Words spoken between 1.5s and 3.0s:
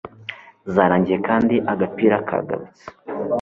agapira kagarutse